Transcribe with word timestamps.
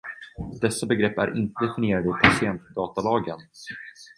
Dessa 0.61 0.85
begrepp 0.85 1.17
är 1.17 1.37
inte 1.37 1.65
definierade 1.65 2.09
i 2.09 2.27
patientdatalagen. 2.27 3.39